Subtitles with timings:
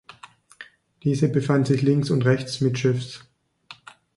[1.03, 3.23] Diese befanden sich links und rechts mittschiffs.